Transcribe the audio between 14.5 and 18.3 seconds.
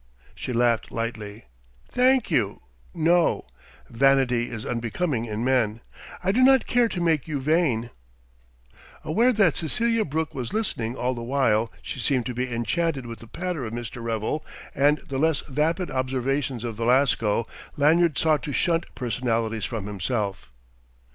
and the less vapid observations of Velasco, Lanyard